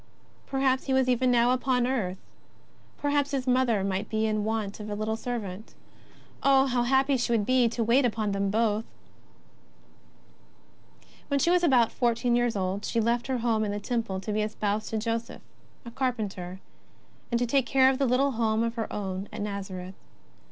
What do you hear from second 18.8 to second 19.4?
own